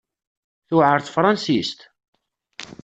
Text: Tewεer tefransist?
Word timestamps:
Tewεer 0.67 0.99
tefransist? 1.05 1.79